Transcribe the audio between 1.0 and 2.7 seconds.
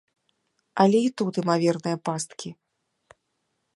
і тут імаверныя пасткі.